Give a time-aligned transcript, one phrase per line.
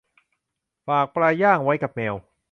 [0.87, 2.15] ฝากปลาย่างไว้กับแมว